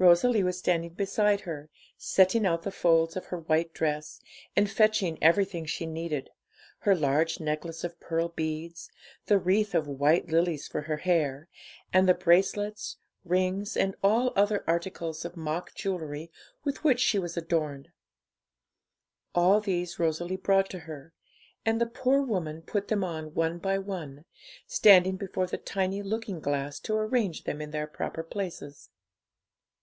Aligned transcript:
Rosalie 0.00 0.44
was 0.44 0.56
standing 0.56 0.94
beside 0.94 1.40
her, 1.40 1.70
setting 1.96 2.46
out 2.46 2.62
the 2.62 2.70
folds 2.70 3.16
of 3.16 3.24
her 3.26 3.40
white 3.40 3.72
dress, 3.74 4.20
and 4.54 4.70
fetching 4.70 5.18
everything 5.20 5.66
she 5.66 5.86
needed; 5.86 6.30
her 6.78 6.94
large 6.94 7.40
necklace 7.40 7.82
of 7.82 7.98
pearl 7.98 8.28
beads, 8.28 8.92
the 9.26 9.38
wreath 9.40 9.74
of 9.74 9.88
white 9.88 10.28
lilies 10.30 10.68
for 10.68 10.82
her 10.82 10.98
hair, 10.98 11.48
and 11.92 12.08
the 12.08 12.14
bracelets, 12.14 12.98
rings, 13.24 13.76
and 13.76 13.96
other 14.04 14.62
articles 14.68 15.24
of 15.24 15.36
mock 15.36 15.74
jewellery 15.74 16.30
with 16.62 16.84
which 16.84 17.00
she 17.00 17.18
was 17.18 17.36
adorned. 17.36 17.88
All 19.34 19.60
these 19.60 19.98
Rosalie 19.98 20.36
brought 20.36 20.70
to 20.70 20.78
her, 20.78 21.12
and 21.66 21.80
the 21.80 21.86
poor 21.86 22.22
woman 22.22 22.62
put 22.62 22.86
them 22.86 23.02
on 23.02 23.34
one 23.34 23.58
by 23.58 23.78
one, 23.78 24.26
standing 24.64 25.16
before 25.16 25.48
the 25.48 25.58
tiny 25.58 26.02
looking 26.02 26.38
glass 26.38 26.78
to 26.82 26.94
arrange 26.94 27.42
them 27.42 27.60
in 27.60 27.72
their 27.72 27.88
proper 27.88 28.22
places. 28.22 28.90